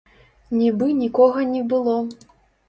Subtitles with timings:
[0.61, 1.95] Нібы нікога не было.